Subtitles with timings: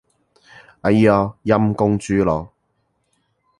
[0.81, 2.51] 哎唷，陰公豬咯